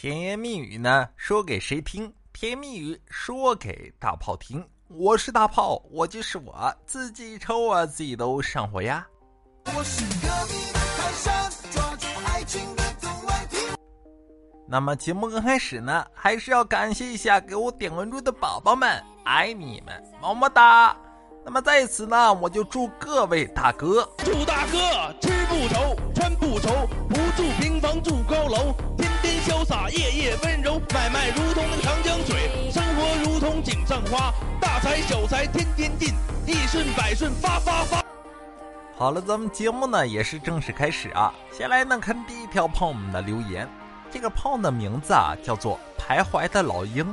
[0.00, 2.10] 甜言蜜语呢，说给谁听？
[2.32, 4.66] 甜言蜜语说给大炮听。
[4.88, 9.06] 我是大炮，我就是我自己抽啊，自己都上火呀。
[9.66, 12.82] 我是隔壁的泰山，抓住爱情的
[14.66, 20.96] 那么节目刚开始呢，还是要感谢一下给我点关注的宝宝们，爱你们，么么哒。
[21.44, 24.78] 那么在此呢，我就祝各位大哥，祝大哥
[25.20, 28.74] 吃不愁，穿不愁，不住平房住高楼，
[29.50, 36.14] 潇洒，夜夜温柔，买卖如同那个长江水，生活如同井上花，大财小财天天进，
[36.46, 38.00] 一顺百顺发发发。
[38.96, 41.34] 好了，咱们节目呢也是正式开始啊。
[41.50, 43.68] 先来呢看第一条朋友们的留言。
[44.08, 47.04] 这个胖的名字啊，叫做徘徊的老鹰。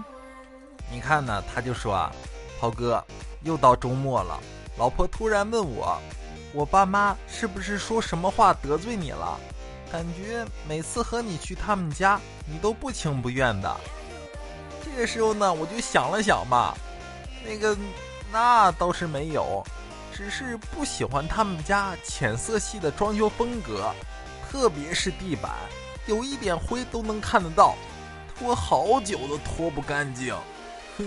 [0.92, 2.12] 你看呢，他就说啊，
[2.62, 3.04] 涛哥，
[3.42, 4.40] 又到周末了，
[4.78, 6.00] 老婆突然问我，
[6.54, 9.40] 我爸妈是不是说什么话得罪你了？
[9.92, 13.78] 感觉每次和你去他们家，你都不情不愿的。
[14.84, 16.76] 这个时候呢，我就想了想吧，
[17.46, 17.78] 那个，
[18.32, 19.64] 那倒是没有，
[20.14, 23.94] 只是不喜欢他们家浅色系的装修风格，
[24.50, 25.52] 特别是地板。
[26.06, 27.76] 有一点灰都能看得到，
[28.38, 30.34] 拖好久都拖不干净，
[30.98, 31.06] 哼！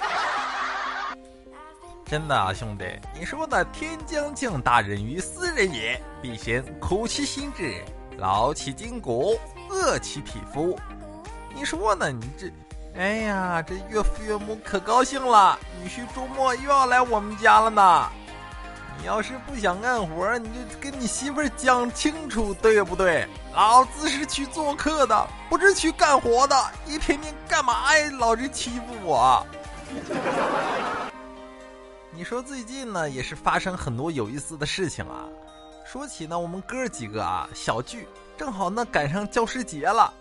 [2.04, 2.84] 真的啊，兄弟，
[3.18, 7.82] 你说的“天将降大任于斯人也，必先苦其心志，
[8.18, 9.38] 劳其筋骨，
[9.70, 10.78] 饿其体肤。”
[11.54, 12.10] 你说呢？
[12.10, 12.52] 你这，
[12.96, 18.10] 哎呀，这岳父岳母可高兴了，女婿周末又要来我们家了呢。
[18.98, 23.26] 你要是不想干活，你就跟你媳妇儿讲清楚，对不对？
[23.52, 26.56] 老子是去做客的，不是去干活的。
[26.86, 28.10] 一天天干嘛呀？
[28.18, 29.44] 老是欺负我。
[32.10, 35.26] 你说最近呢，也是发生很多有意思的事情啊。
[35.84, 40.12] 说起呢，我们哥几个啊，小聚，正好呢赶上教师节了。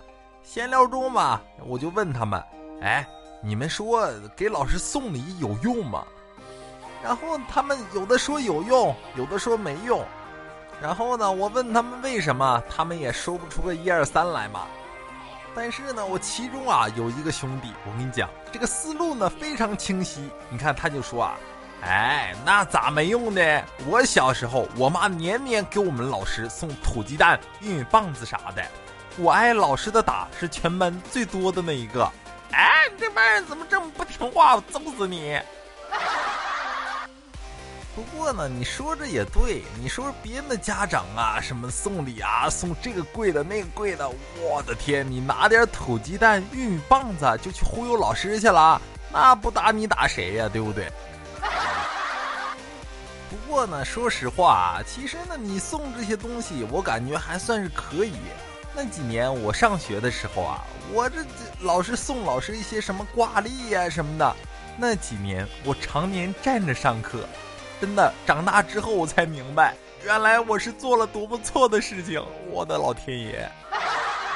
[0.44, 2.44] 闲聊中嘛，我就问他们
[2.84, 3.08] ：“哎，
[3.42, 6.06] 你们说给老师送礼有用吗？”
[7.02, 10.06] 然后他们有的说有用，有的说没用。
[10.82, 14.68] 然后呢，我问他们为什么，他们也说不出个一二三来嘛。
[15.56, 20.30] 但是呢，我其中啊有一个兄弟，我跟你讲，这个思路呢非常清晰。
[20.50, 21.38] 你看他就说啊，
[21.86, 23.42] 哎，那咋没用呢？
[23.86, 28.64] 我小时候，我妈年年给我们老师送土鸡蛋、玉米棒子啥的，
[29.18, 32.10] 我挨老师的打是全班最多的那一个。
[32.52, 34.56] 哎，你这班人怎么这么不听话？
[34.56, 35.38] 我揍死你！
[37.96, 39.64] 不过呢，你说这也对。
[39.80, 45.06] 你说别人的家长啊，什么送礼啊，送这个贵的那个贵的，我的天！
[45.12, 50.50] 你拿点土鸡蛋、玉米棒子就去忽悠老师去了，那不打你打谁呀？
[50.52, 50.90] 对不对？
[53.34, 58.14] 不过呢，说实话啊，其实呢，你送这些东西，我感觉还算是可以。
[58.76, 60.62] 那几年我上学的时候啊，
[60.94, 61.18] 我这
[61.62, 64.36] 老是送老师一些什么挂历呀什么的，
[64.78, 67.28] 那几年我常年站着上课。
[67.82, 69.74] 真的，长大之后我才明白，
[70.04, 72.24] 原来我是做了多么错的事情。
[72.52, 73.50] 我的老天爷！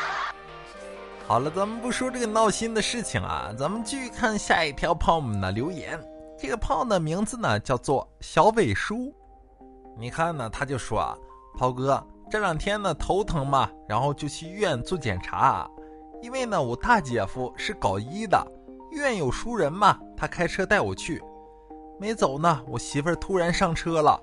[1.27, 5.99] 好了，咱们不说这个闹心的事情啊，咱们继续看下一条朋友们的留言。
[6.37, 9.13] 这个炮的名字呢叫做小伟叔。
[9.97, 11.17] 你看呢，他就说啊，
[11.57, 15.69] 炮哥这两天呢头疼嘛，然后就去医院做检查。
[16.21, 18.45] 因为呢我大姐夫是搞医的，
[18.91, 21.23] 医院有熟人嘛，他开车带我去。
[21.99, 24.21] 没走呢，我媳妇儿突然上车了，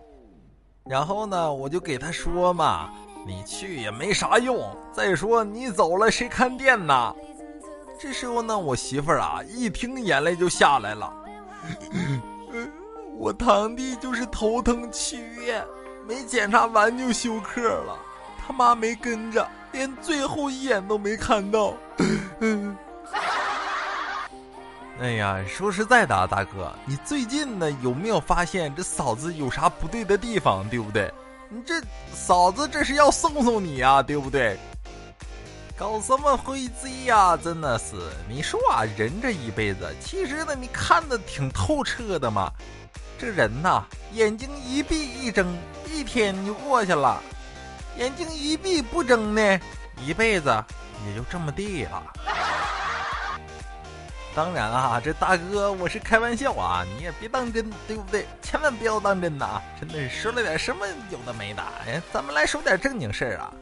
[0.84, 2.90] 然后呢，我就给他说嘛
[3.26, 7.14] ：“你去也没啥用，再说你走了谁看店呢？”
[7.98, 11.12] 这时候呢，我媳妇儿啊一听眼泪就下来了。
[13.16, 15.64] 我堂弟就是头疼去医院，
[16.06, 17.96] 没检查完就休克了，
[18.44, 21.74] 他妈没跟着，连最后一眼都没看到。
[25.00, 31.12] 哎呀，说实在的，大哥，你最近呢有没有发现这嫂子有啥不对的地方，对不对？
[31.48, 31.74] 你这
[32.12, 34.58] 嫂子这是要送送你啊，对不对？
[35.76, 37.36] 搞什么飞机呀？
[37.36, 37.96] 真的是，
[38.28, 42.52] 你说啊，人这一辈子，其实呢，你看的挺透彻的嘛。
[43.18, 45.46] 这人呐，眼睛一闭一睁，
[45.86, 47.20] 一天就过去了；
[47.98, 49.60] 眼睛一闭不睁呢，
[50.00, 50.48] 一辈子
[51.06, 52.02] 也就这么地了。
[54.32, 58.26] 当然啊，这大哥我是开玩笑啊，你也别当真，对不对？
[58.40, 59.60] 千万不要当真呐！
[59.80, 61.62] 真的是说了点什么有的没的。
[61.84, 63.52] 哎，咱们来说点正经事儿啊。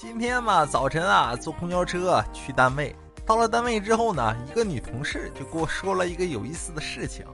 [0.00, 2.94] 今天嘛，早晨啊，坐公交车去单位，
[3.26, 7.26] 到了单位之后呢，一个女同事就给我说了一个有意思的事情。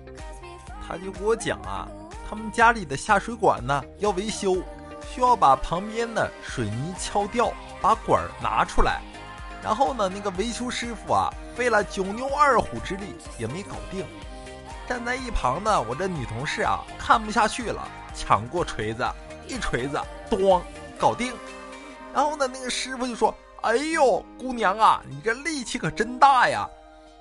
[0.88, 1.86] 她就给我讲啊，
[2.26, 4.62] 他们家里的下水管呢要维修，
[5.12, 7.52] 需要把旁边的水泥敲掉，
[7.82, 9.02] 把管儿拿出来。
[9.62, 14.06] 然后呢，那个维修师傅啊，费了九牛二虎之力也没搞定。
[14.88, 19.06] 站在一旁呢，我这女同事啊，看不下去了，抢过锤子，
[19.46, 20.00] 一锤子，
[20.30, 20.62] 咣，
[20.98, 21.34] 搞定。
[22.14, 26.66] 然后呢，那个师傅就说：“哎呦，姑娘啊，你这力气可真大呀！”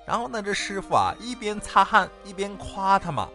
[0.06, 3.28] 然后呢，这师傅啊，一边擦汗一边夸他嘛。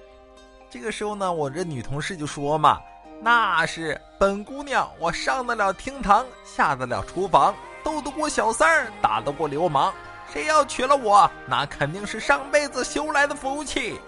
[0.69, 2.79] 这个时候呢，我这女同事就说嘛
[3.21, 9.93] ：“那是本姑娘，我上得了厅堂，下得了厨房。”斗得过小三儿，打得过流氓，
[10.31, 13.99] 谁要娶了我，那肯定是上辈子修来的福气。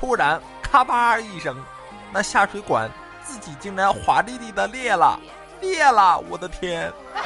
[0.00, 1.54] 突然，咔吧一声，
[2.10, 2.90] 那下水管
[3.22, 5.20] 自己竟然华丽丽的裂了，
[5.62, 6.18] 裂了！
[6.28, 6.92] 我的天！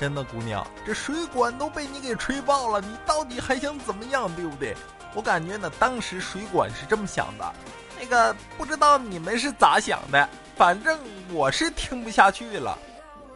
[0.00, 4.74] 真的，姑娘，这水管都被你给吹爆了，你到底还想怎么样，对不对？
[5.12, 7.52] 我感觉呢，当时水管是这么想的，
[7.98, 10.98] 那个不知道你们是咋想的，反正
[11.32, 12.78] 我是听不下去了。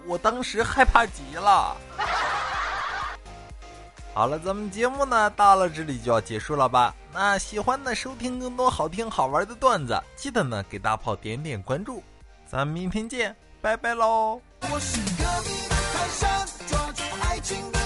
[0.06, 1.76] 我当时害怕极了。
[4.14, 6.94] 好了，咱们节目呢到了这里就要结束了吧？
[7.12, 12.02] 那喜欢呢收听更多好听好玩的段子，记得呢给大炮点点关注。
[12.52, 14.38] 咱们明天见拜拜喽
[14.70, 15.00] 我是
[16.68, 17.78] 抓住爱情的